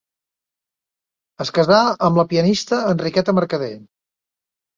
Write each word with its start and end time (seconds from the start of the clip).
Es 1.45 1.51
casà 1.57 1.81
amb 2.07 2.17
la 2.21 2.25
pianista 2.33 2.81
Enriqueta 2.95 3.37
Mercader. 3.43 3.71